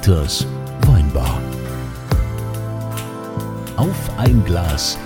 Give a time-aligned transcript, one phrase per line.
[0.00, 0.46] Dieters
[0.86, 1.38] Weinbar.
[3.76, 4.96] Auf ein Glas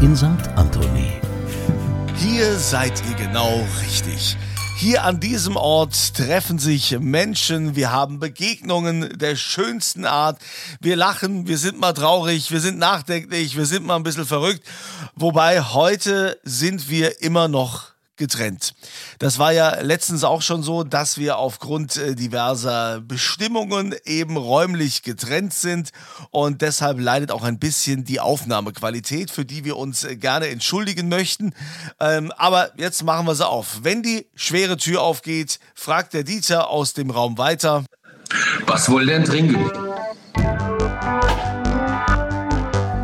[0.00, 0.26] in St.
[0.56, 1.12] Anthony.
[2.16, 4.36] Hier seid ihr genau richtig.
[4.76, 10.40] Hier an diesem Ort treffen sich Menschen, wir haben Begegnungen der schönsten Art.
[10.80, 14.66] Wir lachen, wir sind mal traurig, wir sind nachdenklich, wir sind mal ein bisschen verrückt.
[15.14, 18.74] Wobei heute sind wir immer noch getrennt.
[19.18, 25.02] Das war ja letztens auch schon so, dass wir aufgrund äh, diverser Bestimmungen eben räumlich
[25.02, 25.90] getrennt sind
[26.30, 31.08] und deshalb leidet auch ein bisschen die Aufnahmequalität, für die wir uns äh, gerne entschuldigen
[31.08, 31.54] möchten.
[32.00, 33.80] Ähm, aber jetzt machen wir sie auf.
[33.82, 37.84] Wenn die schwere Tür aufgeht, fragt der Dieter aus dem Raum weiter.
[38.66, 39.70] Was wohl denn trinken?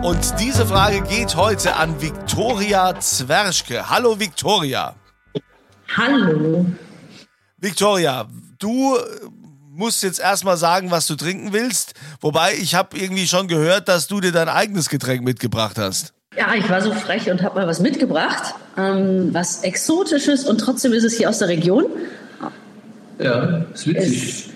[0.08, 3.90] Und diese Frage geht heute an Viktoria Zwerschke.
[3.90, 4.94] Hallo Viktoria.
[5.96, 6.66] Hallo.
[7.58, 9.00] Viktoria, du äh,
[9.70, 11.94] musst jetzt erstmal sagen, was du trinken willst.
[12.20, 16.12] Wobei ich habe irgendwie schon gehört, dass du dir dein eigenes Getränk mitgebracht hast.
[16.36, 18.54] Ja, ich war so frech und habe mal was mitgebracht.
[18.76, 21.86] Ähm, was Exotisches und trotzdem ist es hier aus der Region.
[23.18, 24.50] Ja, ist witzig.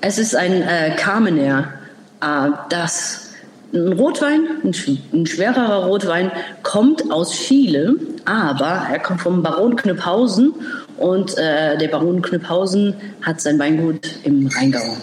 [0.00, 1.72] Es, es ist ein äh, Carmener.
[2.20, 3.29] Äh, das
[3.72, 4.74] ein Rotwein, ein,
[5.12, 6.30] ein, schwererer Rotwein,
[6.62, 10.54] kommt aus Chile, aber er kommt vom Baron Knüpphausen
[10.96, 14.96] und äh, der Baron Knüpphausen hat sein Weingut im Rheingau.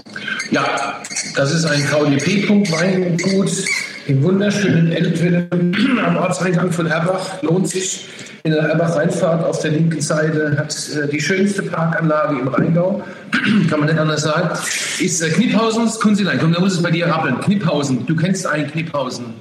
[0.52, 1.02] Ja,
[1.36, 3.52] das ist ein KDP-Punkt-Weingut
[4.08, 7.42] im wunderschönen Eltville am Ortseingang von Erbach.
[7.42, 8.08] Lohnt sich
[8.44, 13.04] in der Erbach-Rheinfahrt auf der linken Seite, hat äh, die schönste Parkanlage im Rheingau.
[13.70, 14.58] Kann man nicht anders sagen.
[15.00, 16.40] Ist äh, Kniphausens Kunzilein.
[16.40, 17.40] Komm, da muss es bei dir rappeln.
[17.42, 18.06] Kniphausen.
[18.06, 19.34] Du kennst einen Kniphausen.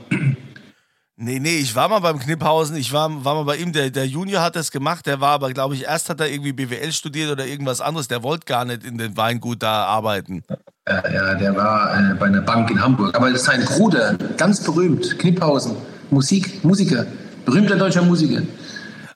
[1.19, 4.06] Nee, nee, ich war mal beim Kniphausen, ich war, war mal bei ihm, der, der
[4.06, 7.30] Junior hat das gemacht, der war aber, glaube ich, erst hat er irgendwie BWL studiert
[7.30, 10.42] oder irgendwas anderes, der wollte gar nicht in den Weingut da arbeiten.
[10.86, 14.19] Ja, ja der war äh, bei einer Bank in Hamburg, aber das ist sein Bruder,
[14.37, 15.76] ganz berühmt, Kniphausen,
[16.10, 17.06] Musik, Musiker,
[17.47, 18.43] berühmter deutscher Musiker.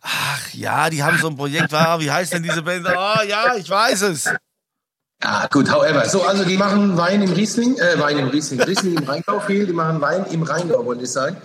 [0.00, 2.87] Ach ja, die haben so ein Projekt, wie heißt denn diese Band?
[2.87, 4.25] Oh ja, ich weiß es.
[5.22, 6.08] Ah, gut, however.
[6.08, 9.66] So, also die machen Wein im Riesling, äh, Wein im Riesling, Riesling im Rheingau viel,
[9.66, 11.36] die machen Wein im Rheingau, wollte ich sagen.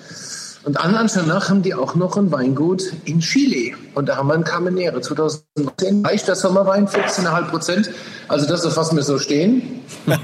[0.64, 3.76] Und an danach haben die auch noch ein Weingut in Chile.
[3.94, 6.04] Und da haben wir ein Carmenere 2010.
[6.04, 7.90] Reicht der Sommerwein 14,5 Prozent.
[8.28, 9.82] Also das ist, was wir so stehen.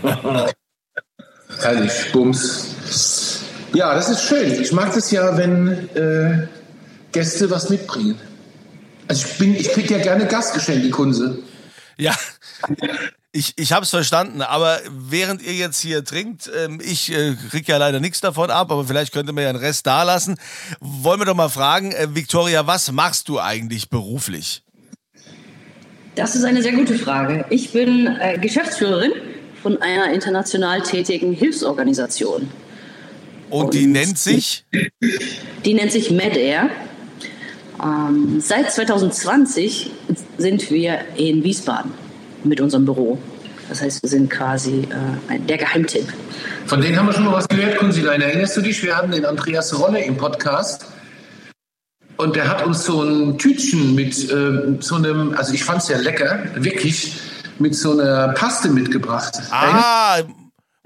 [1.59, 3.41] Herrlich, Bums.
[3.73, 4.59] Ja, das ist schön.
[4.59, 6.47] Ich mag das ja, wenn äh,
[7.11, 8.19] Gäste was mitbringen.
[9.07, 11.37] Also ich bin, ich kriege ja gerne Gastgeschenke, Kunze.
[11.97, 12.15] Ja,
[13.33, 17.67] ich, ich habe es verstanden, aber während ihr jetzt hier trinkt, ähm, ich äh, krieg
[17.67, 20.37] ja leider nichts davon ab, aber vielleicht könnt ihr mir ja einen Rest da lassen.
[20.81, 24.63] Wollen wir doch mal fragen, äh, Victoria, was machst du eigentlich beruflich?
[26.15, 27.45] Das ist eine sehr gute Frage.
[27.49, 29.13] Ich bin äh, Geschäftsführerin
[29.63, 32.49] von einer international tätigen Hilfsorganisation.
[33.49, 34.65] Und, Und die nennt sich?
[35.63, 36.69] Die nennt sich MedAir.
[37.81, 39.91] Ähm, seit 2020
[40.37, 42.00] sind wir in Wiesbaden
[42.43, 43.17] mit unserem Büro.
[43.69, 44.87] Das heißt, wir sind quasi
[45.29, 46.07] äh, der Geheimtipp.
[46.65, 48.21] Von denen haben wir schon mal was gehört, Kunzilein.
[48.21, 48.83] Erinnerst du dich?
[48.83, 50.85] Wir hatten den Andreas Rolle im Podcast.
[52.17, 55.87] Und der hat uns so ein Tütchen mit äh, so einem, also ich fand es
[55.87, 57.19] ja lecker, wirklich,
[57.59, 59.41] mit so einer Paste mitgebracht.
[59.51, 60.21] Ah,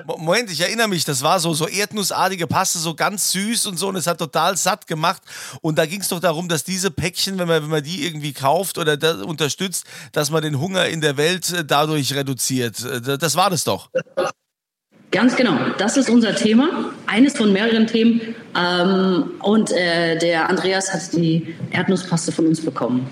[0.03, 3.87] Moment, ich erinnere mich, das war so, so erdnussartige Paste, so ganz süß und so
[3.87, 5.21] und es hat total satt gemacht.
[5.61, 8.33] Und da ging es doch darum, dass diese Päckchen, wenn man, wenn man die irgendwie
[8.33, 12.83] kauft oder das unterstützt, dass man den Hunger in der Welt äh, dadurch reduziert.
[12.83, 13.89] Äh, das war das doch.
[15.11, 18.35] Ganz genau, das ist unser Thema, eines von mehreren Themen.
[18.53, 23.07] Ähm, und äh, der Andreas hat die Erdnusspaste von uns bekommen.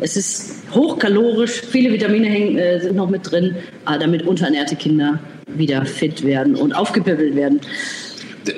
[0.00, 5.18] Es ist hochkalorisch, viele Vitamine hängen, äh, sind noch mit drin, äh, damit unterernährte Kinder
[5.46, 7.60] wieder fit werden und aufgepippelt werden.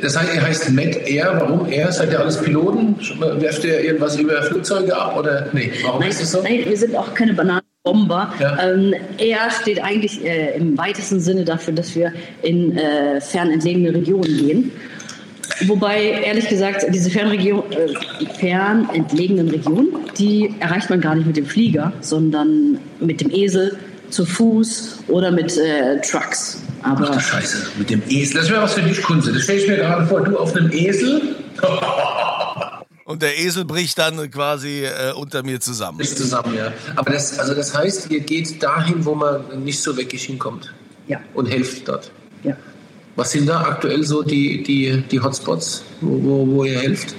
[0.02, 1.36] Das heißt, ihr heißt Med Air.
[1.38, 1.92] Warum Air?
[1.92, 2.96] Seid ihr alles Piloten?
[3.40, 5.70] Werft ihr irgendwas über Flugzeuge ab oder nee?
[5.84, 6.42] Warum nein, ist das so?
[6.42, 8.34] Nein, wir sind auch keine Bananenbomber.
[8.40, 8.72] Ja.
[8.72, 12.12] Ähm, Air steht eigentlich äh, im weitesten Sinne dafür, dass wir
[12.42, 14.72] in äh, fernentlegene Regionen gehen.
[15.64, 19.88] Wobei, ehrlich gesagt, diese Fernregion, äh, fernentlegenen Regionen,
[20.18, 23.78] die erreicht man gar nicht mit dem Flieger, sondern mit dem Esel,
[24.10, 26.62] zu Fuß oder mit äh, Trucks.
[26.82, 28.40] Aber Ach du Scheiße, mit dem Esel.
[28.40, 29.32] Das wäre was für dich, Kunze.
[29.32, 30.22] Das stelle ich mir gerade vor.
[30.22, 31.36] Du auf einem Esel.
[33.04, 35.98] Und der Esel bricht dann quasi äh, unter mir zusammen.
[35.98, 36.72] Bricht zusammen, ja.
[36.96, 40.72] Aber das, also das heißt, ihr geht dahin, wo man nicht so wirklich hinkommt.
[41.06, 41.20] Ja.
[41.34, 42.10] Und helft dort.
[42.42, 42.56] Ja.
[43.16, 47.14] Was sind da aktuell so die, die, die Hotspots, wo, wo, wo ihr helft?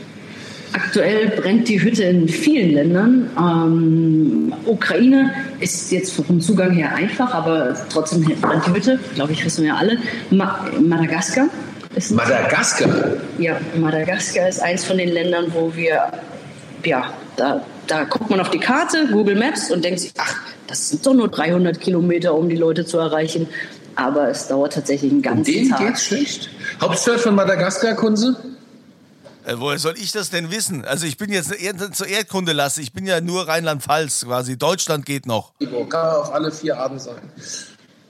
[0.73, 3.29] Aktuell brennt die Hütte in vielen Ländern.
[3.37, 9.43] Ähm, Ukraine ist jetzt vom Zugang her einfach, aber trotzdem brennt die Hütte, glaube ich,
[9.43, 9.97] wissen wir alle.
[10.29, 11.47] Ma Madagaskar.
[11.95, 12.89] Ist Madagaskar?
[13.39, 16.11] Ja, Madagaskar ist eins von den Ländern, wo wir,
[16.85, 20.35] ja, da, da guckt man auf die Karte, Google Maps und denkt sich, ach,
[20.67, 23.47] das sind doch nur 300 Kilometer, um die Leute zu erreichen.
[23.97, 25.79] Aber es dauert tatsächlich einen ganzen Denen Tag.
[25.79, 26.49] geht's schlecht?
[26.79, 28.35] Hauptstadt von Madagaskar, Kunze?
[29.43, 30.85] Äh, woher soll ich das denn wissen?
[30.85, 31.51] Also ich bin jetzt
[31.93, 32.79] zur Erdkunde lasse.
[32.81, 34.55] Ich bin ja nur Rheinland-Pfalz quasi.
[34.55, 35.53] Deutschland geht noch.
[35.89, 37.15] Kann auf alle vier Arten sein.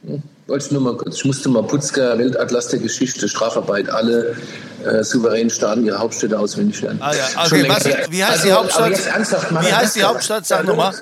[0.05, 1.17] Hm, wollte ich nur mal kurz.
[1.17, 4.35] Ich musste mal Putzker, Weltatlas der Geschichte, Strafarbeit, alle
[4.83, 6.99] äh, souveränen Staaten ihre Hauptstädte auswendig lernen.
[7.01, 7.65] Ah ja, okay.
[7.69, 9.05] Was, wie heißt also, die Hauptstadt?
[9.07, 10.45] Ernsthaft, wie heißt die Hauptstadt?
[10.45, 10.95] Sag nochmal.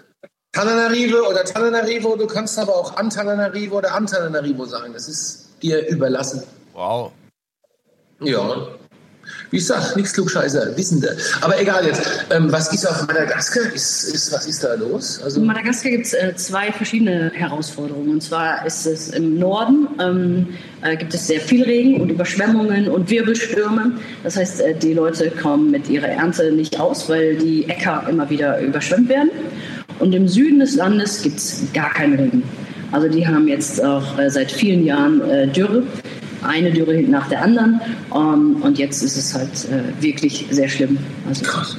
[0.56, 4.94] Tananarive oder Tananarivo, du kannst aber auch Antananarivo oder Antananarivo sagen.
[4.94, 6.44] Das ist dir überlassen.
[6.74, 7.12] Wow.
[8.22, 8.68] Ja.
[9.50, 11.18] Wie ich sag, nichts Klugscheißer, Wissende.
[11.42, 12.08] Aber egal jetzt.
[12.30, 13.64] Ähm, was ist auf Madagaskar?
[13.74, 15.22] Ist, ist, was ist da los?
[15.22, 18.12] Also in Madagaskar gibt es äh, zwei verschiedene Herausforderungen.
[18.12, 20.48] Und zwar ist es im Norden ähm,
[20.84, 24.00] äh, gibt es sehr viel Regen und Überschwemmungen und Wirbelstürme.
[24.24, 28.30] Das heißt, äh, die Leute kommen mit ihrer Ernte nicht aus, weil die Äcker immer
[28.30, 29.32] wieder überschwemmt werden.
[30.00, 32.44] Und im Süden des Landes gibt es gar keinen Regen.
[32.92, 35.84] Also die haben jetzt auch äh, seit vielen Jahren äh, Dürre
[36.48, 37.82] eine Dürre nach der anderen.
[38.14, 40.98] Ähm, und jetzt ist es halt äh, wirklich sehr schlimm.
[41.28, 41.78] Also, Krass.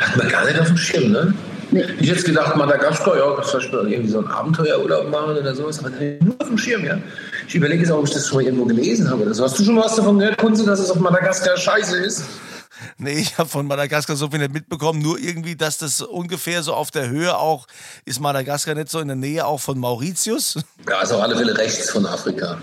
[0.00, 1.34] Hat man gar nicht auf dem Schirm, ne?
[1.72, 1.84] Nee.
[2.00, 5.78] Ich hätte gedacht, Madagaskar, ja, das vielleicht mal irgendwie so ein Abenteuerurlaub machen oder sowas,
[5.78, 5.90] aber
[6.20, 6.98] nur auf dem Schirm, ja.
[7.46, 9.24] Ich überlege jetzt, ob ich das schon mal irgendwo gelesen habe.
[9.26, 12.24] Also, hast du schon was davon gehört, Kunze, dass es auf Madagaskar scheiße ist?
[12.98, 16.74] Nee, ich habe von Madagaskar so viel nicht mitbekommen, nur irgendwie, dass das ungefähr so
[16.74, 17.66] auf der Höhe auch,
[18.04, 20.58] ist Madagaskar nicht so in der Nähe auch von Mauritius?
[20.88, 22.58] Ja, also auf alle Fälle rechts von Afrika.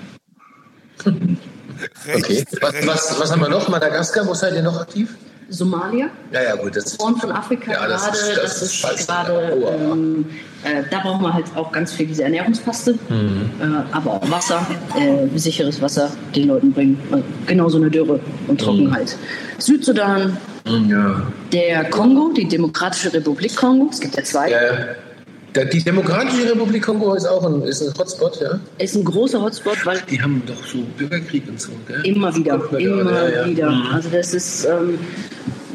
[1.05, 2.45] okay.
[2.59, 3.67] Was, was, was, haben wir noch?
[3.69, 5.15] Madagaskar, wo seid ihr noch aktiv?
[5.49, 6.09] Somalia.
[6.31, 6.75] Ja, ja, gut.
[6.75, 8.17] Das Horn von Afrika ja, das gerade.
[8.17, 9.57] Ist, das, das ist, ist gerade.
[9.61, 10.25] Oh, ähm,
[10.71, 13.51] äh, da brauchen wir halt auch ganz viel diese Ernährungspaste, mhm.
[13.59, 14.65] äh, aber auch Wasser,
[14.99, 16.99] äh, sicheres Wasser den Leuten bringen.
[17.11, 19.17] Äh, genauso eine Dürre und Trockenheit.
[19.17, 19.61] Mhm.
[19.61, 21.21] Südsudan, mhm, ja.
[21.51, 23.89] der Kongo, die Demokratische Republik Kongo.
[23.91, 24.51] Es gibt ja zwei.
[24.51, 25.65] Ja, ja.
[25.65, 28.59] Die Demokratische Republik Kongo ist auch ein, ist ein Hotspot, ja?
[28.77, 29.99] Ist ein großer Hotspot, weil.
[30.09, 32.05] Die haben doch so Bürgerkrieg und so, gell?
[32.05, 33.71] Immer wieder, immer wieder.
[33.71, 33.87] Mhm.
[33.91, 34.99] Also, das ist, ähm,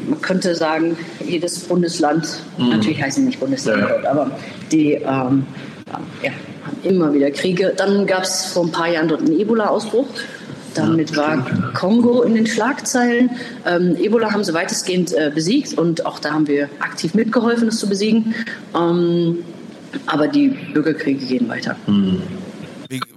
[0.07, 2.27] man könnte sagen, jedes Bundesland,
[2.57, 2.69] mhm.
[2.69, 4.09] natürlich heißen nicht Bundesland, ja.
[4.09, 4.31] aber
[4.71, 5.45] die ähm,
[6.23, 6.31] ja,
[6.65, 7.73] haben immer wieder Kriege.
[7.75, 10.07] Dann gab es vor ein paar Jahren dort einen Ebola-Ausbruch.
[10.73, 13.29] Damit ja, war Kongo in den Schlagzeilen.
[13.65, 17.77] Ähm, Ebola haben sie weitestgehend äh, besiegt und auch da haben wir aktiv mitgeholfen, es
[17.77, 18.33] zu besiegen.
[18.75, 19.43] Ähm,
[20.07, 21.75] aber die Bürgerkriege gehen weiter.
[21.85, 22.21] Mhm.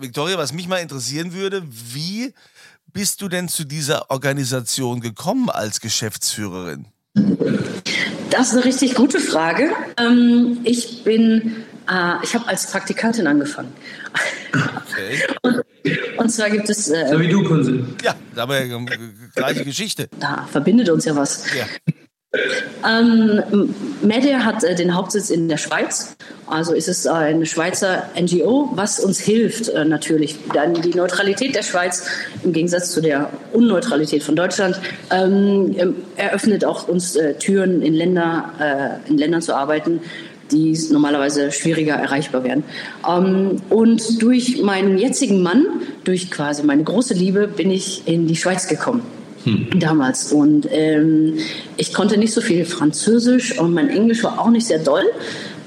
[0.00, 2.32] Victoria, was mich mal interessieren würde, wie
[2.96, 6.87] bist du denn zu dieser Organisation gekommen als Geschäftsführerin?
[8.31, 9.70] Das ist eine richtig gute Frage.
[9.98, 11.56] Ähm, ich bin,
[11.90, 13.70] äh, ich habe als Praktikantin angefangen.
[14.54, 15.22] Okay.
[15.43, 15.62] Und,
[16.16, 16.88] und, zwar gibt es.
[16.88, 17.84] Äh, so wie du, Kunze.
[18.02, 18.62] Ja, aber
[19.34, 20.08] gleiche Geschichte.
[20.19, 21.44] Da verbindet uns ja was.
[21.54, 21.66] Ja.
[22.86, 26.16] Ähm, Media hat äh, den Hauptsitz in der Schweiz.
[26.46, 30.36] Also ist es eine Schweizer NGO, was uns hilft äh, natürlich.
[30.52, 32.06] Dann die Neutralität der Schweiz
[32.44, 34.80] im Gegensatz zu der Unneutralität von Deutschland
[35.10, 40.00] ähm, ähm eröffnet auch uns äh, Türen in Länder, äh, in Ländern zu arbeiten,
[40.50, 42.64] die normalerweise schwieriger erreichbar wären.
[43.06, 45.66] Ähm, und durch meinen jetzigen Mann,
[46.05, 49.02] durch quasi meine große Liebe, bin ich in die Schweiz gekommen
[49.46, 49.79] hm.
[49.79, 50.32] damals.
[50.32, 51.38] Und ähm,
[51.76, 55.05] ich konnte nicht so viel Französisch und mein Englisch war auch nicht sehr doll.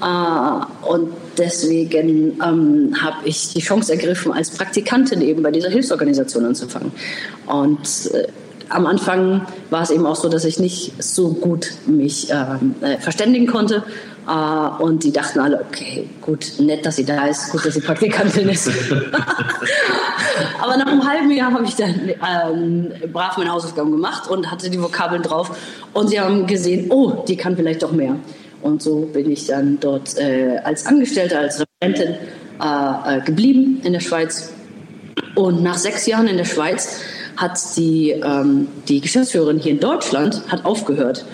[0.02, 1.08] Äh, und
[1.38, 6.92] deswegen ähm, habe ich die Chance ergriffen, als Praktikantin eben bei dieser Hilfsorganisation anzufangen.
[7.46, 8.26] Und äh,
[8.68, 12.98] am Anfang war es eben auch so, dass ich nicht so gut mich ähm, äh,
[12.98, 13.82] verständigen konnte.
[14.28, 17.80] Äh, und die dachten alle, okay, gut, nett, dass sie da ist, gut, dass sie
[17.80, 18.68] Praktikantin ist.
[20.62, 24.70] Aber nach einem halben Jahr habe ich dann ähm, brav meine Hausaufgaben gemacht und hatte
[24.70, 25.56] die Vokabeln drauf.
[25.92, 28.16] Und sie haben gesehen, oh, die kann vielleicht doch mehr.
[28.62, 32.16] Und so bin ich dann dort äh, als Angestellte, als Referentin
[32.62, 34.52] äh, äh geblieben in der Schweiz.
[35.34, 37.00] Und nach sechs Jahren in der Schweiz
[37.36, 41.24] hat die, ähm, die Geschäftsführerin hier in Deutschland hat aufgehört.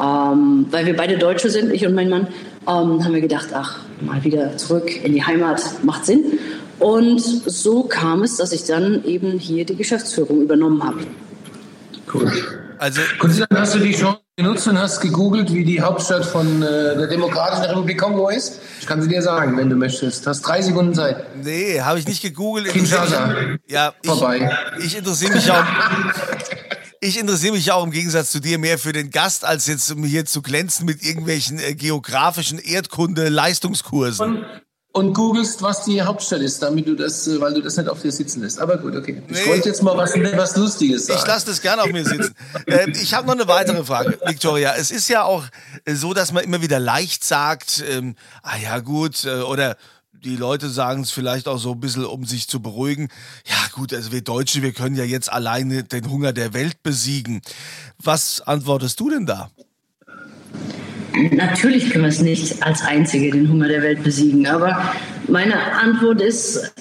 [0.00, 2.28] Ähm, weil wir beide Deutsche sind, ich und mein Mann,
[2.66, 6.38] ähm, haben wir gedacht, ach, mal wieder zurück in die Heimat macht Sinn.
[6.78, 11.00] Und so kam es, dass ich dann eben hier die Geschäftsführung übernommen habe.
[12.12, 12.32] Cool.
[12.78, 16.96] Also, Konstantin, hast du die Chance genutzt und hast gegoogelt, wie die Hauptstadt von äh,
[16.96, 18.60] der Demokratischen Republik Kongo ist?
[18.80, 20.26] Ich kann sie dir sagen, wenn du möchtest.
[20.26, 21.24] Du hast drei Sekunden Zeit.
[21.42, 22.68] Nee, habe ich nicht gegoogelt.
[22.68, 23.34] Kinshasa.
[23.68, 24.50] Ja, Vorbei.
[24.78, 25.64] Ich, ich interessiere mich auch.
[27.04, 29.90] ich interessiere mich ja auch im Gegensatz zu dir mehr für den Gast, als jetzt
[29.90, 34.44] um hier zu glänzen mit irgendwelchen äh, geografischen Erdkunde-Leistungskursen
[34.92, 38.00] und googelst, was die Hauptstadt ist, damit du das, äh, weil du das nicht auf
[38.00, 38.58] dir sitzen lässt.
[38.58, 39.22] Aber gut, okay.
[39.28, 41.20] Ich nee, wollte jetzt mal was, was Lustiges sagen.
[41.20, 42.34] Ich lasse das gerne auf mir sitzen.
[42.66, 44.74] äh, ich habe noch eine weitere Frage, Victoria.
[44.74, 45.44] Es ist ja auch
[45.84, 49.76] äh, so, dass man immer wieder leicht sagt, ähm, ah ja gut, äh, oder
[50.24, 53.08] die Leute sagen es vielleicht auch so ein bisschen, um sich zu beruhigen.
[53.46, 57.42] Ja gut, also wir Deutsche, wir können ja jetzt alleine den Hunger der Welt besiegen.
[58.02, 59.50] Was antwortest du denn da?
[61.30, 64.46] Natürlich können wir es nicht als Einzige den Hunger der Welt besiegen.
[64.46, 64.94] Aber
[65.28, 66.72] meine Antwort ist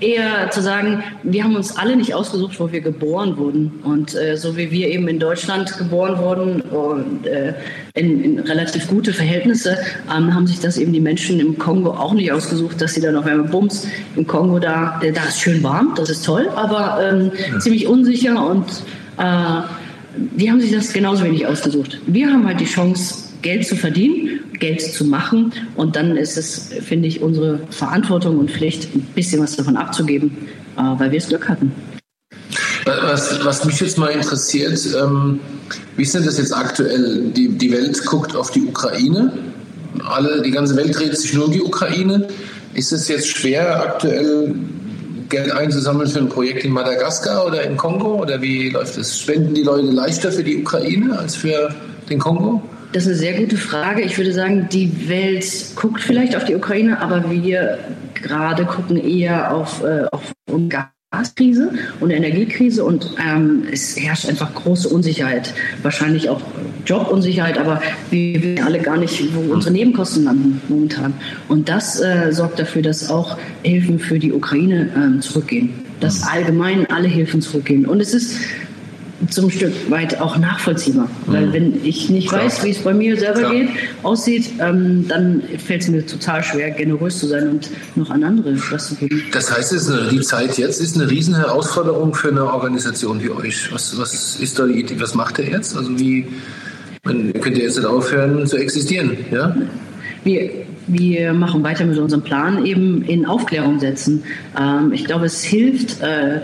[0.00, 3.80] eher zu sagen, wir haben uns alle nicht ausgesucht, wo wir geboren wurden.
[3.82, 7.54] Und äh, so wie wir eben in Deutschland geboren wurden und äh,
[7.94, 9.78] in, in, relativ gute Verhältnisse,
[10.14, 13.16] ähm, haben sich das eben die Menschen im Kongo auch nicht ausgesucht, dass sie dann
[13.16, 17.32] auf einmal Bums im Kongo da, da ist schön warm, das ist toll, aber ähm,
[17.52, 17.58] ja.
[17.58, 18.66] ziemlich unsicher und
[19.18, 19.62] äh,
[20.16, 22.00] die haben sich das genauso wenig ausgesucht.
[22.06, 25.52] Wir haben halt die Chance, Geld zu verdienen, Geld zu machen.
[25.74, 30.36] Und dann ist es, finde ich, unsere Verantwortung und Pflicht, ein bisschen was davon abzugeben,
[30.76, 31.72] äh, weil wir es Glück hatten.
[32.84, 35.40] Was, was mich jetzt mal interessiert, ähm,
[35.96, 37.30] wie ist denn das jetzt aktuell?
[37.34, 39.32] Die, die Welt guckt auf die Ukraine.
[40.04, 42.28] Alle, die ganze Welt dreht sich nur um die Ukraine.
[42.74, 44.54] Ist es jetzt schwer, aktuell
[45.28, 48.20] Geld einzusammeln für ein Projekt in Madagaskar oder in Kongo?
[48.22, 49.18] Oder wie läuft es?
[49.18, 51.74] Spenden die Leute leichter für die Ukraine als für
[52.08, 52.62] den Kongo?
[52.92, 54.02] Das ist eine sehr gute Frage.
[54.02, 57.78] Ich würde sagen, die Welt guckt vielleicht auf die Ukraine, aber wir
[58.14, 60.34] gerade gucken eher auf, äh, auf
[61.12, 66.40] Gaskrise und Energiekrise und ähm, es herrscht einfach große Unsicherheit, wahrscheinlich auch
[66.84, 67.80] Jobunsicherheit, aber
[68.10, 71.14] wir wissen alle gar nicht, wo unsere Nebenkosten landen momentan.
[71.48, 76.86] Und das äh, sorgt dafür, dass auch Hilfen für die Ukraine ähm, zurückgehen, dass allgemein
[76.90, 77.86] alle Hilfen zurückgehen.
[77.86, 78.36] Und es ist
[79.28, 81.08] zum Stück weit auch nachvollziehbar.
[81.26, 81.32] Mhm.
[81.32, 82.44] Weil wenn ich nicht Klar.
[82.44, 83.52] weiß, wie es bei mir selber Klar.
[83.52, 83.68] geht,
[84.02, 88.56] aussieht, ähm, dann fällt es mir total schwer, generös zu sein und noch an andere
[88.70, 89.22] was zu geben.
[89.32, 93.30] Das heißt, ist eine, die Zeit jetzt ist eine riesen Herausforderung für eine Organisation wie
[93.30, 93.72] euch.
[93.72, 94.96] Was, was ist da die Idee?
[94.98, 95.76] Was macht ihr jetzt?
[95.76, 96.26] Also wie
[97.04, 99.16] man, könnt ihr jetzt nicht aufhören zu existieren?
[99.30, 99.56] Ja?
[100.24, 100.50] Wir,
[100.86, 104.24] wir machen weiter mit unserem Plan eben in Aufklärung setzen.
[104.58, 106.40] Ähm, ich glaube, es hilft, äh,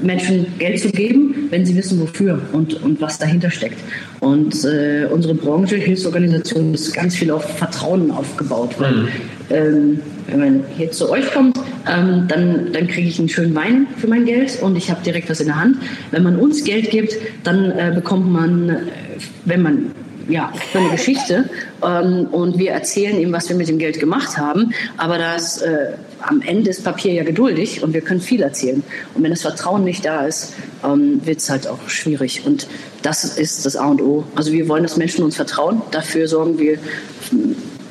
[0.00, 3.78] Menschen Geld zu geben, wenn sie wissen, wofür und, und was dahinter steckt.
[4.20, 8.74] Und äh, unsere Branche, Hilfsorganisation, ist ganz viel auf Vertrauen aufgebaut.
[8.78, 9.08] Weil, mhm.
[9.50, 11.58] ähm, wenn man hier zu euch kommt,
[11.90, 15.28] ähm, dann, dann kriege ich einen schönen Wein für mein Geld und ich habe direkt
[15.28, 15.76] was in der Hand.
[16.10, 18.76] Wenn man uns Geld gibt, dann äh, bekommt man, äh,
[19.44, 19.90] wenn man
[20.28, 21.48] ja, für eine Geschichte
[21.84, 24.72] ähm, und wir erzählen ihm, was wir mit dem Geld gemacht haben.
[24.96, 28.82] Aber das, äh, am Ende ist Papier ja geduldig und wir können viel erzählen.
[29.14, 32.42] Und wenn das Vertrauen nicht da ist, ähm, wird es halt auch schwierig.
[32.44, 32.66] Und
[33.02, 34.24] das ist das A und O.
[34.34, 35.82] Also wir wollen, dass Menschen uns vertrauen.
[35.90, 36.78] Dafür sorgen wir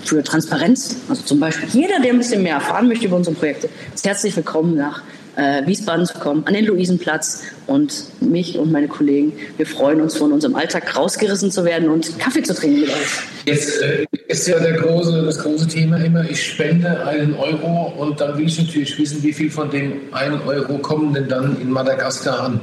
[0.03, 0.97] für Transparenz.
[1.09, 4.35] Also zum Beispiel jeder, der ein bisschen mehr erfahren möchte über unsere Projekte, ist herzlich
[4.35, 5.03] willkommen nach
[5.35, 9.33] äh, Wiesbaden zu kommen, an den Luisenplatz und mich und meine Kollegen.
[9.57, 13.19] Wir freuen uns, von unserem Alltag rausgerissen zu werden und Kaffee zu trinken mit euch.
[13.45, 18.19] Jetzt äh, ist ja der große, das große Thema immer, ich spende einen Euro und
[18.19, 21.69] dann will ich natürlich wissen, wie viel von dem einen Euro kommen denn dann in
[21.69, 22.59] Madagaskar an?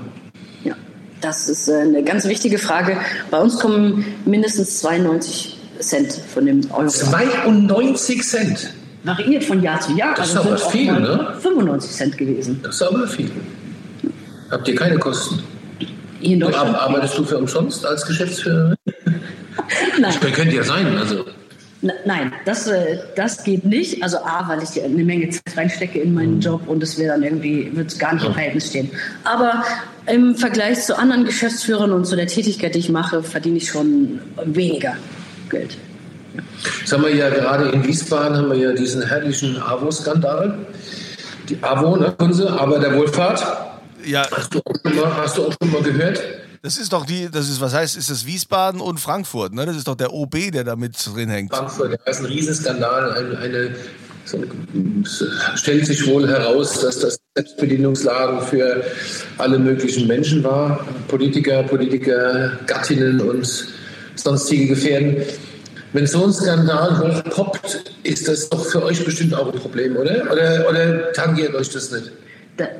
[0.64, 0.74] Ja,
[1.20, 2.96] das ist äh, eine ganz wichtige Frage.
[3.30, 6.88] Bei uns kommen mindestens 92 Cent von dem Euro.
[6.88, 8.74] 92 Cent?
[9.04, 10.14] variiert von Jahr zu Jahr.
[10.14, 11.34] Das also ist aber viel, ne?
[11.40, 12.60] 95 Cent gewesen.
[12.62, 13.30] Das ist aber viel.
[14.50, 15.42] Habt ihr keine Kosten?
[16.20, 16.76] Hier in Deutschland?
[16.76, 18.76] Arbeitest du für umsonst als Geschäftsführerin?
[20.00, 20.14] Nein.
[20.20, 20.96] Das könnte ja sein.
[20.98, 21.24] Also.
[21.80, 24.02] Nein, das, äh, das geht nicht.
[24.02, 26.40] Also A, weil ich eine Menge Zeit reinstecke in meinen mhm.
[26.40, 28.90] Job und es wird dann irgendwie wird gar nicht im Verhältnis stehen.
[29.22, 29.62] Aber
[30.06, 34.18] im Vergleich zu anderen Geschäftsführern und zu der Tätigkeit, die ich mache, verdiene ich schon
[34.44, 34.96] weniger
[35.50, 35.76] Geld.
[36.80, 40.58] Jetzt haben wir ja gerade in Wiesbaden haben wir ja diesen herrlichen AWO-Skandal.
[41.48, 43.44] Die AWO, ne, Sie, aber der Wohlfahrt.
[44.04, 44.26] Ja.
[44.30, 46.20] Hast du, auch schon mal, hast du auch schon mal gehört?
[46.62, 49.64] Das ist doch die, das ist, was heißt, ist das Wiesbaden und Frankfurt, ne?
[49.64, 51.54] Das ist doch der OB, der da mit drin hängt.
[51.54, 53.74] Frankfurt, das ist ein Riesenskandal, eine, eine
[55.54, 58.84] stellt sich wohl heraus, dass das Selbstbedienungsladen für
[59.38, 63.68] alle möglichen Menschen war, Politiker, Politiker, Gattinnen und
[64.16, 65.22] sonstige Gefährden.
[65.92, 70.30] Wenn so ein Skandal hochpoppt, ist das doch für euch bestimmt auch ein Problem, oder?
[70.30, 72.12] Oder, oder tangiert euch das nicht?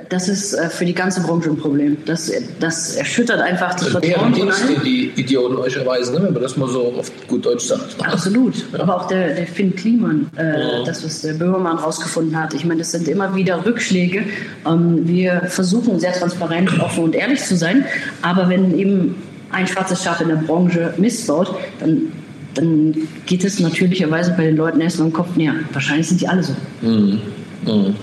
[0.09, 1.97] Das ist äh, für die ganze Branche ein Problem.
[2.05, 4.35] Das, das erschüttert einfach das also Vertrauen.
[4.35, 7.97] Die, die Idioten euch erweisen, ne, wenn man das mal so auf gut Deutsch sagt.
[8.05, 8.55] Absolut.
[8.73, 8.81] Ja.
[8.81, 10.85] Aber auch der, der Finn Kliman, äh, ja.
[10.85, 12.55] das, was der Böhmermann rausgefunden hat.
[12.55, 14.25] Ich meine, das sind immer wieder Rückschläge.
[14.67, 17.85] Ähm, wir versuchen sehr transparent, offen und ehrlich zu sein.
[18.23, 19.17] Aber wenn eben
[19.51, 22.13] ein schwarzes Schaf in der Branche missbaut, dann
[22.55, 22.95] dann
[23.27, 26.55] geht es natürlicherweise bei den Leuten erstmal im Kopf, ja, wahrscheinlich sind die alle so.
[26.83, 27.21] Mhm.
[27.65, 27.95] Mhm.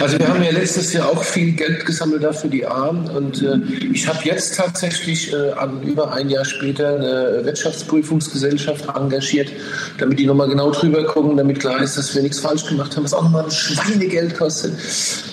[0.00, 3.58] Also wir haben ja letztes Jahr auch viel Geld gesammelt dafür die Armen und äh,
[3.92, 9.50] ich habe jetzt tatsächlich äh, an, über ein Jahr später eine Wirtschaftsprüfungsgesellschaft engagiert,
[9.98, 13.04] damit die nochmal genau drüber gucken, damit klar ist, dass wir nichts falsch gemacht haben,
[13.04, 14.72] was auch nochmal ein Schweinegeld kostet.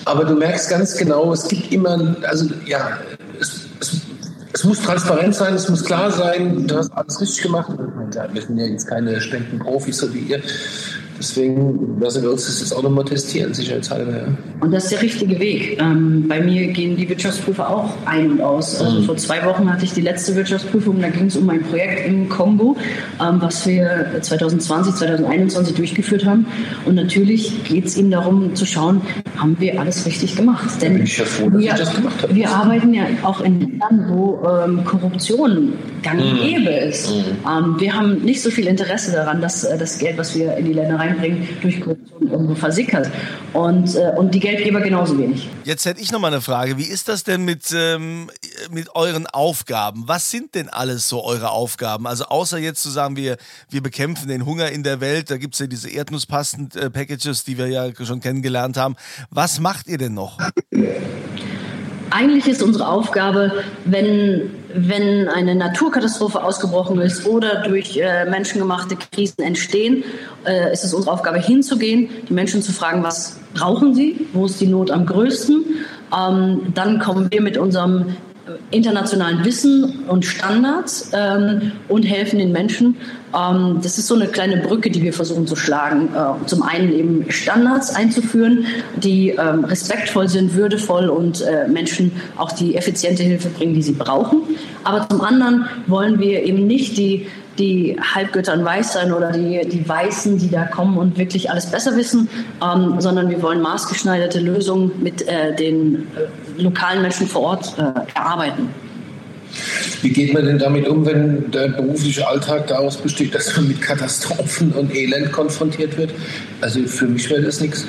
[0.04, 2.98] Aber du merkst ganz genau, es gibt immer, also ja,
[3.40, 4.00] es, es,
[4.52, 7.70] es muss transparent sein, es muss klar sein, du hast alles richtig gemacht.
[8.32, 10.42] Wir sind ja jetzt keine Spendenprofis, so wie ihr.
[11.24, 14.12] Deswegen lassen wir uns das jetzt auch nochmal testieren, sicherheitshalber.
[14.12, 14.26] Ja.
[14.60, 15.80] Und das ist der richtige Weg.
[15.80, 18.78] Ähm, bei mir gehen die Wirtschaftsprüfer auch ein und aus.
[18.80, 19.04] Also mhm.
[19.04, 22.28] vor zwei Wochen hatte ich die letzte Wirtschaftsprüfung, da ging es um ein Projekt im
[22.28, 22.76] Kongo,
[23.20, 26.46] ähm, was wir 2020, 2021 durchgeführt haben.
[26.84, 29.00] Und natürlich geht es ihm darum zu schauen,
[29.38, 30.82] haben wir alles richtig gemacht.
[30.82, 32.34] Denn bin ich ja froh, dass wir, ich das gemacht habe.
[32.34, 36.88] Wir arbeiten ja auch in Ländern, wo ähm, Korruption gang und gäbe mhm.
[36.90, 37.10] ist.
[37.10, 37.24] Mhm.
[37.48, 40.66] Ähm, wir haben nicht so viel Interesse daran, dass äh, das Geld, was wir in
[40.66, 43.10] die Länder reinbringen, durch Korruption irgendwo versickert.
[43.52, 45.48] Und, äh, und die Geldgeber genauso wenig.
[45.64, 46.78] Jetzt hätte ich noch mal eine Frage.
[46.78, 48.30] Wie ist das denn mit, ähm,
[48.70, 50.04] mit euren Aufgaben?
[50.06, 52.06] Was sind denn alles so eure Aufgaben?
[52.06, 53.36] Also außer jetzt zu sagen, wir,
[53.70, 57.68] wir bekämpfen den Hunger in der Welt, da gibt es ja diese Erdnusspasten-Packages, die wir
[57.68, 58.96] ja schon kennengelernt haben.
[59.30, 60.38] Was macht ihr denn noch?
[62.10, 69.42] Eigentlich ist unsere Aufgabe, wenn, wenn eine Naturkatastrophe ausgebrochen ist oder durch äh, menschengemachte Krisen
[69.42, 70.02] entstehen,
[70.46, 74.60] äh, ist es unsere Aufgabe hinzugehen, die Menschen zu fragen, was brauchen sie, wo ist
[74.60, 75.64] die Not am größten.
[76.16, 78.16] Ähm, dann kommen wir mit unserem
[78.70, 82.96] internationalen Wissen und Standards ähm, und helfen den Menschen.
[83.34, 86.10] Ähm, das ist so eine kleine Brücke, die wir versuchen zu schlagen.
[86.14, 92.52] Äh, zum einen eben Standards einzuführen, die ähm, respektvoll sind, würdevoll und äh, Menschen auch
[92.52, 94.42] die effiziente Hilfe bringen, die sie brauchen.
[94.84, 97.26] Aber zum anderen wollen wir eben nicht die
[97.58, 101.96] die Halbgöttern weiß sein oder die, die Weißen, die da kommen und wirklich alles besser
[101.96, 102.28] wissen,
[102.62, 108.18] ähm, sondern wir wollen maßgeschneiderte Lösungen mit äh, den äh, lokalen Menschen vor Ort äh,
[108.18, 108.68] erarbeiten.
[110.02, 113.80] Wie geht man denn damit um, wenn der berufliche Alltag daraus besteht, dass man mit
[113.80, 116.10] Katastrophen und Elend konfrontiert wird?
[116.60, 117.86] Also für mich wäre das nichts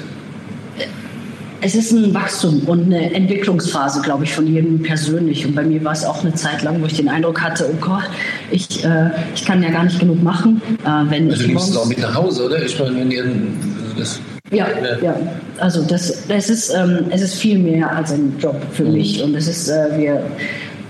[1.65, 5.47] es ist ein Wachstum und eine Entwicklungsphase, glaube ich, von jedem persönlich.
[5.47, 7.75] Und bei mir war es auch eine Zeit lang, wo ich den Eindruck hatte, oh
[7.81, 8.03] Gott,
[8.51, 10.61] ich, äh, ich kann ja gar nicht genug machen.
[10.83, 12.63] Äh, wenn also ich nimmst es auch mit nach Hause, oder?
[12.63, 13.25] Ich meine, wenn ihr
[13.97, 14.19] das
[14.51, 14.67] ja,
[15.01, 15.15] ja.
[15.59, 18.93] Also das, das ist, ähm, es ist viel mehr als ein Job für mhm.
[18.93, 19.23] mich.
[19.23, 20.23] Und es ist, äh, wir,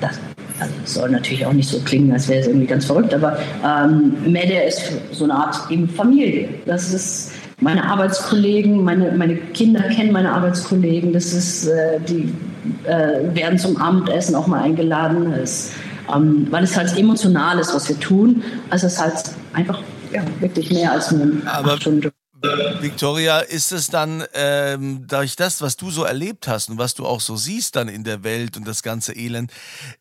[0.01, 0.19] das,
[0.59, 4.13] also soll natürlich auch nicht so klingen, als wäre es irgendwie ganz verrückt, aber ähm,
[4.25, 6.49] Mede ist so eine Art eben Familie.
[6.65, 11.13] Das ist meine Arbeitskollegen, meine, meine Kinder kennen meine Arbeitskollegen.
[11.13, 12.33] Das ist, äh, die
[12.85, 15.71] äh, werden zum Abendessen auch mal eingeladen, es,
[16.13, 18.43] ähm, weil es halt emotional ist, was wir tun.
[18.69, 19.13] Also es ist halt
[19.53, 19.79] einfach
[20.11, 21.77] ja, wirklich mehr als nur Aber
[22.41, 27.05] Victoria, ist es dann ähm, durch das, was du so erlebt hast und was du
[27.05, 29.51] auch so siehst dann in der Welt und das ganze Elend,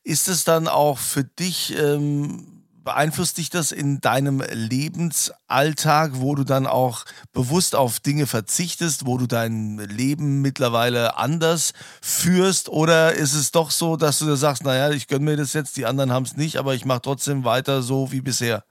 [0.03, 6.45] ist es dann auch für dich ähm, beeinflusst dich das in deinem Lebensalltag, wo du
[6.45, 12.69] dann auch bewusst auf Dinge verzichtest, wo du dein Leben mittlerweile anders führst?
[12.69, 15.87] Oder ist es doch so, dass du sagst, naja, ich gönne mir das jetzt, die
[15.87, 18.65] anderen haben es nicht, aber ich mache trotzdem weiter so wie bisher?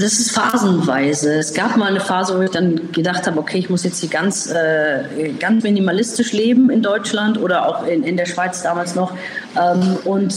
[0.00, 1.34] Das ist phasenweise.
[1.34, 4.08] Es gab mal eine Phase, wo ich dann gedacht habe, okay, ich muss jetzt hier
[4.08, 9.12] ganz, äh, ganz minimalistisch leben in Deutschland oder auch in, in der Schweiz damals noch.
[9.56, 10.34] Ähm, und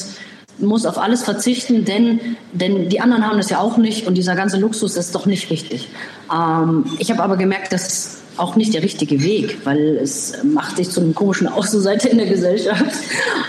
[0.57, 2.19] muss auf alles verzichten, denn,
[2.53, 5.49] denn die anderen haben das ja auch nicht und dieser ganze Luxus ist doch nicht
[5.49, 5.89] richtig.
[6.31, 10.77] Ähm, ich habe aber gemerkt, das ist auch nicht der richtige Weg, weil es macht
[10.77, 12.85] dich zu einem komischen Außenseiter in der Gesellschaft.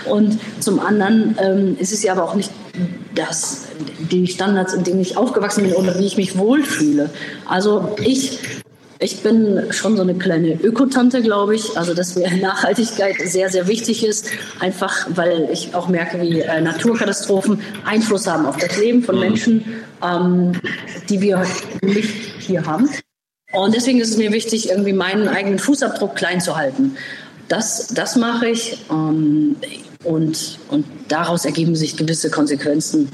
[0.05, 2.51] Und zum anderen ähm, ist es ja aber auch nicht
[3.15, 3.65] das,
[4.11, 7.09] die Standards, in denen ich aufgewachsen bin oder wie ich mich wohlfühle.
[7.45, 8.39] Also ich
[9.03, 11.77] ich bin schon so eine kleine Ökotante, glaube ich.
[11.77, 14.29] Also, dass mir Nachhaltigkeit sehr, sehr wichtig ist.
[14.61, 19.21] Einfach, weil ich auch merke, wie äh, Naturkatastrophen Einfluss haben auf das Leben von mhm.
[19.21, 19.65] Menschen,
[20.01, 20.53] ähm,
[21.09, 21.45] die wir
[21.81, 22.89] nicht hier haben.
[23.51, 26.95] Und deswegen ist es mir wichtig, irgendwie meinen eigenen Fußabdruck klein zu halten.
[27.49, 28.77] Das, das mache ich.
[28.89, 29.57] Ähm,
[30.03, 33.09] und, und daraus ergeben sich gewisse Konsequenzen.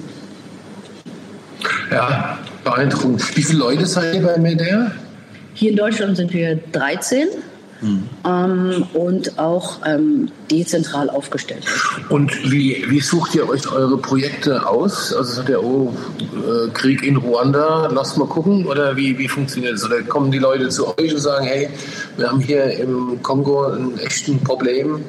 [1.91, 3.35] Ja, beeindruckend.
[3.35, 4.91] Wie viele Leute seid ihr bei Medea?
[5.53, 7.27] Hier in Deutschland sind wir 13
[7.81, 8.03] mhm.
[8.25, 11.65] ähm, und auch ähm, dezentral aufgestellt.
[12.09, 15.13] Und wie, wie sucht ihr euch eure Projekte aus?
[15.13, 19.73] Also sagt ihr, oh, äh, Krieg in Ruanda, lass mal gucken, oder wie, wie funktioniert
[19.73, 19.85] das?
[19.85, 21.69] Oder kommen die Leute zu euch und sagen, hey,
[22.17, 25.03] wir haben hier im Kongo ein echtes Problem?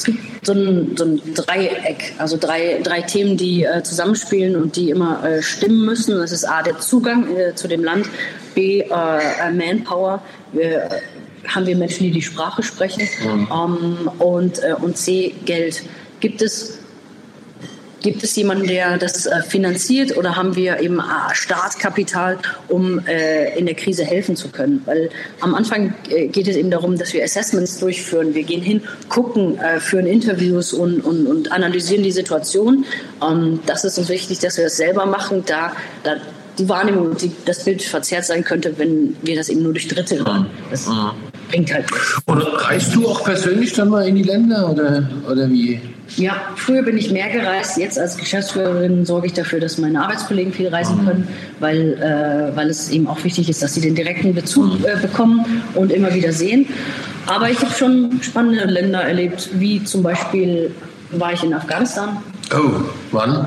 [0.00, 4.76] Es gibt so ein, so ein Dreieck, also drei, drei Themen, die äh, zusammenspielen und
[4.76, 6.16] die immer äh, stimmen müssen.
[6.16, 8.06] Das ist A, der Zugang äh, zu dem Land,
[8.54, 10.22] B, äh, Manpower.
[10.54, 10.88] Wir, äh,
[11.46, 13.48] haben wir Menschen, die die Sprache sprechen mhm.
[13.52, 15.82] ähm, und, äh, und C, Geld.
[16.20, 16.78] Gibt es
[18.00, 23.58] Gibt es jemanden, der das äh, finanziert oder haben wir eben äh, Startkapital, um äh,
[23.58, 24.82] in der Krise helfen zu können?
[24.86, 25.10] Weil
[25.40, 28.34] am Anfang geht es eben darum, dass wir Assessments durchführen.
[28.34, 32.84] Wir gehen hin, gucken, führen Interviews und, und, und analysieren die Situation.
[33.22, 35.42] Ähm, das ist uns wichtig, dass wir das selber machen.
[35.46, 36.16] Da, da
[36.58, 40.18] die Wahrnehmung, die, das Bild verzerrt sein könnte, wenn wir das eben nur durch Dritte
[40.18, 40.46] hören.
[40.70, 41.10] Das mhm.
[41.48, 42.18] bringt halt nichts.
[42.26, 45.80] Und reist du auch persönlich dann mal in die Länder oder, oder wie?
[46.16, 47.76] Ja, früher bin ich mehr gereist.
[47.78, 51.06] Jetzt als Geschäftsführerin sorge ich dafür, dass meine Arbeitskollegen viel reisen mhm.
[51.06, 51.28] können,
[51.60, 54.84] weil, äh, weil es eben auch wichtig ist, dass sie den direkten Bezug mhm.
[54.84, 56.66] äh, bekommen und immer wieder sehen.
[57.26, 60.72] Aber ich habe schon spannende Länder erlebt, wie zum Beispiel
[61.12, 62.16] war ich in Afghanistan.
[62.52, 62.80] Oh,
[63.12, 63.46] wann?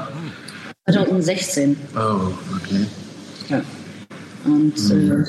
[0.89, 1.78] 2016.
[1.95, 2.86] Oh, okay.
[3.49, 3.62] Ja.
[4.45, 5.12] Und mhm.
[5.12, 5.26] äh,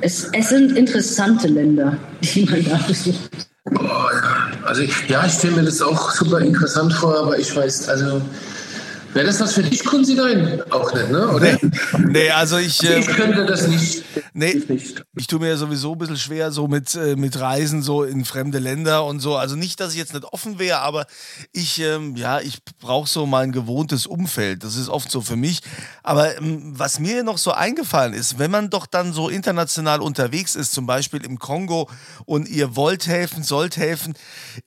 [0.00, 3.49] es, es sind interessante Länder, die man da besucht.
[3.66, 4.50] Oh, ja.
[4.64, 8.22] Also ja, ich stelle mir das auch super interessant vor, aber ich weiß, also
[9.12, 10.14] Wäre das was für dich, Kunzi?
[10.14, 11.28] Nein, auch nicht, ne?
[11.28, 11.58] Oder?
[11.62, 12.82] Nee, nee also ich.
[12.84, 14.04] Äh, ich könnte das nicht.
[14.32, 15.04] Nee, nicht.
[15.16, 18.60] ich tue mir sowieso ein bisschen schwer, so mit, äh, mit Reisen so in fremde
[18.60, 19.36] Länder und so.
[19.36, 21.06] Also nicht, dass ich jetzt nicht offen wäre, aber
[21.52, 24.62] ich, ähm, ja, ich brauche so mein gewohntes Umfeld.
[24.62, 25.60] Das ist oft so für mich.
[26.04, 30.54] Aber ähm, was mir noch so eingefallen ist, wenn man doch dann so international unterwegs
[30.54, 31.90] ist, zum Beispiel im Kongo
[32.26, 34.14] und ihr wollt helfen, sollt helfen,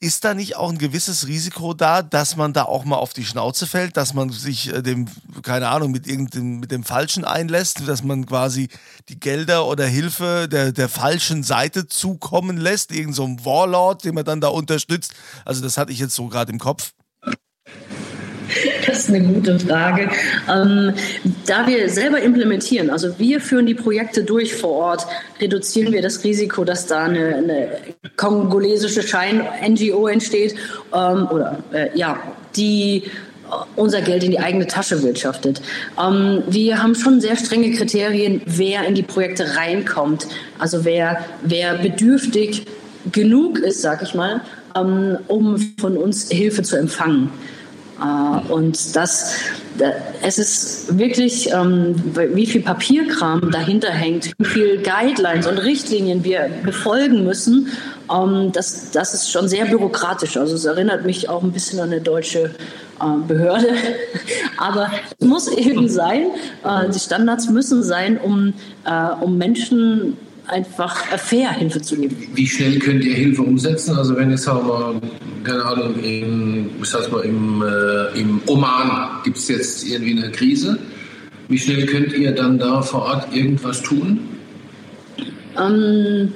[0.01, 3.25] ist da nicht auch ein gewisses Risiko da, dass man da auch mal auf die
[3.25, 5.07] Schnauze fällt, dass man sich äh, dem,
[5.41, 8.69] keine Ahnung, mit irgendeinem, mit dem Falschen einlässt, dass man quasi
[9.09, 14.25] die Gelder oder Hilfe der, der falschen Seite zukommen lässt, irgend so Warlord, den man
[14.25, 15.13] dann da unterstützt.
[15.45, 16.93] Also das hatte ich jetzt so gerade im Kopf.
[18.85, 20.09] Das ist eine gute Frage.
[20.51, 20.93] Ähm,
[21.45, 25.07] da wir selber implementieren, also wir führen die Projekte durch vor Ort,
[25.39, 27.69] reduzieren wir das Risiko, dass da eine, eine
[28.17, 30.55] kongolesische Schein-NGO entsteht
[30.93, 32.19] ähm, oder äh, ja,
[32.55, 33.03] die
[33.75, 35.62] unser Geld in die eigene Tasche wirtschaftet.
[36.01, 40.27] Ähm, wir haben schon sehr strenge Kriterien, wer in die Projekte reinkommt.
[40.60, 42.65] Also wer, wer bedürftig
[43.12, 44.41] genug ist, sag ich mal,
[44.75, 47.29] ähm, um von uns Hilfe zu empfangen.
[48.01, 49.36] Äh, und das,
[50.21, 56.49] es ist wirklich, ähm, wie viel Papierkram dahinter hängt, wie viel Guidelines und Richtlinien wir
[56.63, 57.67] befolgen müssen,
[58.12, 60.38] ähm, das, das ist schon sehr bürokratisch.
[60.38, 62.51] Also es erinnert mich auch ein bisschen an eine deutsche
[63.27, 63.67] Behörde.
[64.57, 66.27] Aber es muss eben sein,
[66.63, 68.53] äh, die Standards müssen sein, um,
[68.85, 72.15] äh, um Menschen einfach fair Hilfe zu geben.
[72.33, 73.95] Wie schnell könnt ihr Hilfe umsetzen?
[73.97, 75.01] Also wenn jetzt sagen wir,
[75.43, 80.31] keine Ahnung, in, ich sag's mal, im, äh, im Oman gibt es jetzt irgendwie eine
[80.31, 80.77] Krise.
[81.47, 84.19] Wie schnell könnt ihr dann da vor Ort irgendwas tun?
[85.57, 86.33] Ähm,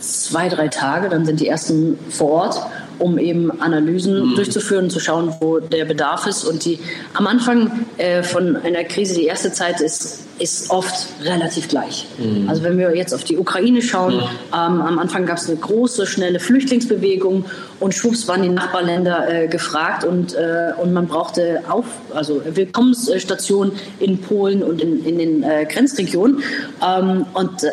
[0.00, 2.60] zwei, drei Tage, dann sind die ersten vor Ort
[2.98, 4.34] um eben Analysen mhm.
[4.34, 6.44] durchzuführen, zu schauen, wo der Bedarf ist.
[6.44, 6.78] Und die
[7.14, 12.06] am Anfang äh, von einer Krise, die erste Zeit ist, ist oft relativ gleich.
[12.18, 12.48] Mhm.
[12.48, 14.20] Also wenn wir jetzt auf die Ukraine schauen, mhm.
[14.52, 17.46] ähm, am Anfang gab es eine große, schnelle Flüchtlingsbewegung
[17.80, 23.72] und schwupps waren die Nachbarländer äh, gefragt und, äh, und man brauchte auf, also Willkommensstationen
[23.98, 26.42] in Polen und in, in den äh, Grenzregionen.
[26.86, 27.72] Ähm, und äh,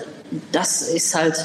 [0.51, 1.35] das ist halt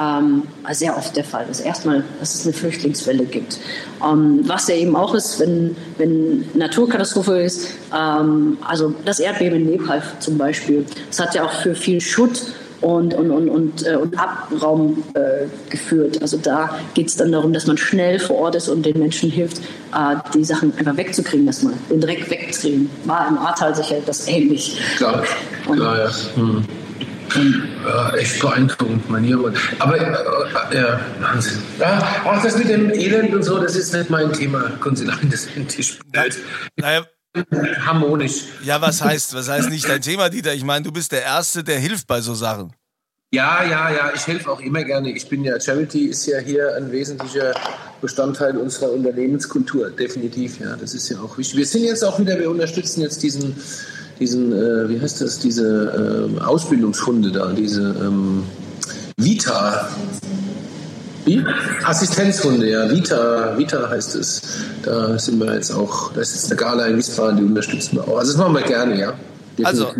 [0.00, 1.60] ähm, sehr oft der Fall ist.
[1.60, 3.58] Erstmal, dass es eine Flüchtlingswelle gibt.
[4.04, 9.70] Ähm, was ja eben auch ist, wenn, wenn Naturkatastrophe ist, ähm, also das Erdbeben in
[9.70, 12.42] Nepal zum Beispiel, das hat ja auch für viel Schutt
[12.80, 16.20] und, und, und, und, äh, und Abraum äh, geführt.
[16.20, 19.30] Also da geht es dann darum, dass man schnell vor Ort ist und den Menschen
[19.30, 22.90] hilft, äh, die Sachen einfach wegzukriegen, man den Dreck wegzukriegen.
[23.04, 24.78] War im Ahrtal sicher das ähnlich.
[24.96, 25.24] Klar,
[25.64, 26.10] klar ja.
[26.34, 26.64] Hm.
[27.86, 29.52] Ja, echt beeindruckend, mein Lieber.
[29.78, 31.58] Aber, äh, ja, Wahnsinn.
[31.78, 34.70] Ja, ach, das mit dem Elend und so, das ist nicht mein Thema.
[34.80, 35.98] Können Sie lachen, das in Tisch.
[36.76, 37.04] Naja,
[37.84, 38.44] harmonisch.
[38.62, 40.54] Ja, was heißt, was heißt nicht dein Thema, Dieter?
[40.54, 42.72] Ich meine, du bist der Erste, der hilft bei so Sachen.
[43.32, 45.10] Ja, ja, ja, ich helfe auch immer gerne.
[45.10, 47.52] Ich bin ja, Charity ist ja hier ein wesentlicher
[48.00, 51.56] Bestandteil unserer Unternehmenskultur, definitiv, ja, das ist ja auch wichtig.
[51.56, 53.56] Wir sind jetzt auch wieder, wir unterstützen jetzt diesen
[54.18, 58.44] diesen, äh, wie heißt das, diese äh, Ausbildungshunde da, diese ähm,
[59.16, 59.88] Vita.
[61.24, 61.42] Wie?
[61.84, 62.90] Assistenzhunde, ja.
[62.90, 64.42] Vita, Vita heißt es.
[64.82, 68.18] Da sind wir jetzt auch, das ist eine Gala in Wiesbaden, die unterstützen wir auch.
[68.18, 69.14] Also das machen wir gerne, ja.
[69.62, 69.92] Also,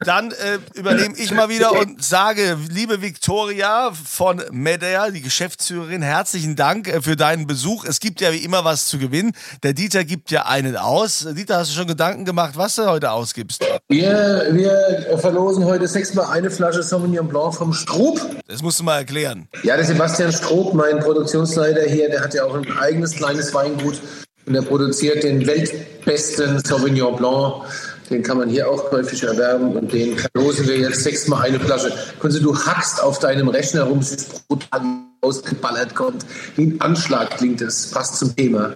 [0.00, 6.56] dann äh, übernehme ich mal wieder und sage, liebe Viktoria von Medea, die Geschäftsführerin, herzlichen
[6.56, 7.84] Dank äh, für deinen Besuch.
[7.84, 9.32] Es gibt ja wie immer was zu gewinnen.
[9.62, 11.26] Der Dieter gibt ja einen aus.
[11.36, 13.64] Dieter, hast du schon Gedanken gemacht, was du heute ausgibst?
[13.88, 18.20] Wir, wir verlosen heute sechsmal eine Flasche Sauvignon Blanc vom Stroop.
[18.48, 19.48] Das musst du mal erklären.
[19.62, 24.00] Ja, der Sebastian Stroop, mein Produktionsleiter hier, der hat ja auch ein eigenes kleines Weingut
[24.46, 27.64] und er produziert den weltbesten Sauvignon Blanc
[28.12, 31.92] den kann man hier auch häufig erwerben und den verlosen wir jetzt sechsmal eine Flasche.
[32.20, 34.80] Kunze, du hackst auf deinem Rechner rum, es ist brutal
[35.22, 36.26] ausgeballert kommt.
[36.56, 38.74] Wie ein Anschlag klingt das, passt zum Thema.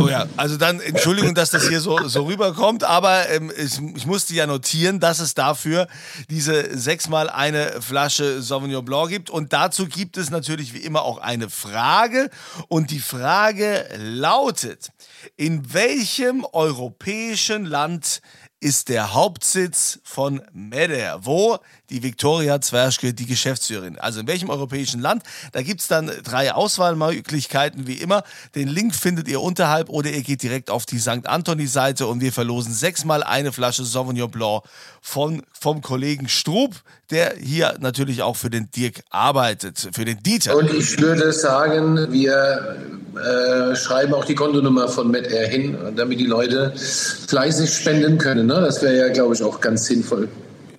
[0.00, 4.04] Oh ja, also dann Entschuldigung, dass das hier so, so rüberkommt, aber ähm, ich, ich,
[4.04, 5.86] musste ja notieren, dass es dafür
[6.28, 11.18] diese sechsmal eine Flasche Sauvignon Blanc gibt und dazu gibt es natürlich wie immer auch
[11.18, 12.28] eine Frage
[12.66, 14.88] und die Frage lautet,
[15.36, 18.20] in welchem europäischen Land
[18.64, 21.58] ist der Hauptsitz von Meder, wo
[21.90, 23.98] die Viktoria Zwerschke die Geschäftsführerin.
[23.98, 25.22] Also in welchem europäischen Land?
[25.52, 28.24] Da gibt es dann drei Auswahlmöglichkeiten wie immer.
[28.54, 31.26] Den Link findet ihr unterhalb oder ihr geht direkt auf die St.
[31.26, 34.62] Anthony-Seite und wir verlosen sechsmal eine Flasche Sauvignon Blanc
[35.02, 36.74] von, vom Kollegen Strub,
[37.10, 40.56] der hier natürlich auch für den Dirk arbeitet, für den Dieter.
[40.56, 42.78] Und ich würde sagen, wir
[43.14, 48.46] äh, schreiben auch die Kontonummer von MedAir hin, damit die Leute fleißig spenden können.
[48.46, 48.53] Ne?
[48.60, 50.28] Das wäre ja, glaube ich, auch ganz sinnvoll.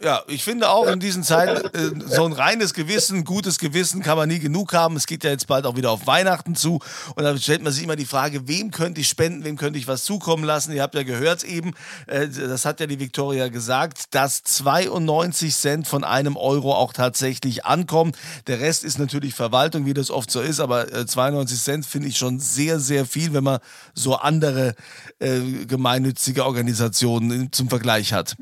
[0.05, 4.15] Ja, ich finde auch in diesen Zeiten äh, so ein reines Gewissen, gutes Gewissen kann
[4.19, 4.95] man nie genug haben.
[4.97, 6.79] Es geht ja jetzt bald auch wieder auf Weihnachten zu
[7.15, 9.87] und da stellt man sich immer die Frage, wem könnte ich spenden, wem könnte ich
[9.87, 10.73] was zukommen lassen.
[10.73, 11.73] Ihr habt ja gehört eben,
[12.05, 17.65] äh, das hat ja die Viktoria gesagt, dass 92 Cent von einem Euro auch tatsächlich
[17.65, 18.11] ankommen.
[18.45, 22.09] Der Rest ist natürlich Verwaltung, wie das oft so ist, aber äh, 92 Cent finde
[22.09, 23.57] ich schon sehr, sehr viel, wenn man
[23.95, 24.75] so andere
[25.17, 28.35] äh, gemeinnützige Organisationen zum Vergleich hat.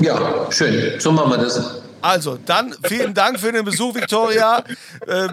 [0.00, 1.00] Ja, schön.
[1.00, 1.82] So machen wir das.
[2.00, 4.62] Also, dann vielen Dank für den Besuch, Victoria.
[5.06, 5.30] Ähm,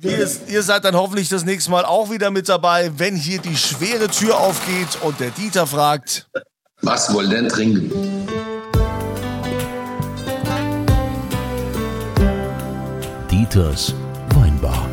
[0.00, 3.56] ihr, ihr, seid dann hoffentlich das nächste Mal auch wieder mit dabei, wenn hier die
[3.56, 6.28] schwere Tür aufgeht und der Dieter fragt:
[6.80, 7.92] Was wollt denn trinken?
[13.30, 13.94] Dieters
[14.34, 14.86] Weinbar.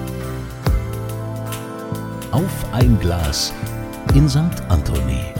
[2.32, 3.54] Auf ein Glas
[4.14, 4.40] in St.
[4.70, 5.35] Anthony.